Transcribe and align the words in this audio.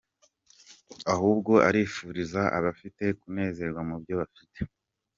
Ahubwo 1.13 1.53
arifuriza 1.67 2.41
abifite 2.57 3.03
kunezerwa 3.19 3.81
mu 3.89 3.95
byo 4.01 4.13
bafite. 4.21 4.59